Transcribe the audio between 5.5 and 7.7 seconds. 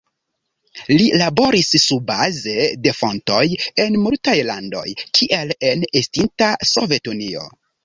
en estinta Sovetunio.